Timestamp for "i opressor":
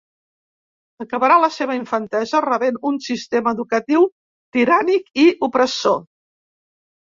5.27-6.03